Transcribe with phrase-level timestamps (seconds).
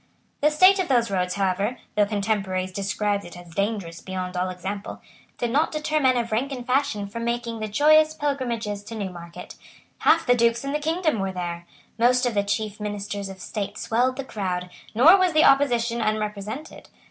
[0.41, 4.99] The state of those roads, however, though contemporaries described it as dangerous beyond all example,
[5.37, 9.53] did not deter men of rank and fashion from making the joyous pilgrimages to Newmarket.
[9.99, 11.67] Half the Dukes in the kingdom were there.
[11.99, 16.89] Most of the chief ministers of state swelled the crowd; nor was the opposition unrepresented.